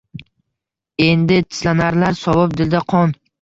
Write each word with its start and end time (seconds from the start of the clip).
Endi 1.07 1.37
tislanarlar, 1.51 2.17
sovib 2.23 2.57
dilda 2.63 2.83
qon 2.95 3.15